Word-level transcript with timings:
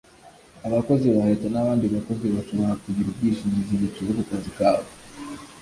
abakozi 0.67 1.07
ba 1.15 1.23
leta 1.29 1.47
n'abandi 1.51 1.85
bakozi 1.95 2.25
bashobora 2.35 2.73
kugira 2.83 3.07
ubwishingizi 3.09 3.73
buciye 3.81 4.11
ku 4.17 4.23
kazi 4.29 4.49
kabo 4.57 4.87